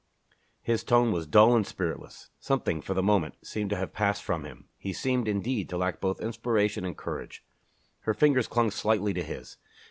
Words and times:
His 0.63 0.83
tone 0.83 1.11
was 1.11 1.27
dull 1.27 1.55
and 1.55 1.63
spiritless. 1.63 2.31
Something, 2.39 2.81
for 2.81 2.95
the 2.95 3.03
moment, 3.03 3.35
seemed 3.45 3.69
to 3.69 3.75
have 3.75 3.93
passed 3.93 4.23
from 4.23 4.45
him. 4.45 4.67
He 4.79 4.93
seemed, 4.93 5.27
indeed, 5.27 5.69
to 5.69 5.77
lack 5.77 6.01
both 6.01 6.19
inspiration 6.21 6.83
and 6.83 6.97
courage. 6.97 7.43
Her 7.99 8.15
fingers 8.15 8.47
clung 8.47 8.71
slightly 8.71 9.13
to 9.13 9.21
his. 9.21 9.57